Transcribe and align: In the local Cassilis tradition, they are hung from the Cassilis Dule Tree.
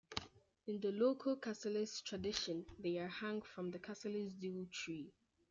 In 0.65 0.81
the 0.81 0.91
local 0.93 1.35
Cassilis 1.37 2.01
tradition, 2.03 2.65
they 2.79 2.97
are 2.97 3.07
hung 3.07 3.43
from 3.43 3.69
the 3.69 3.77
Cassilis 3.77 4.33
Dule 4.33 4.65
Tree. 4.71 5.13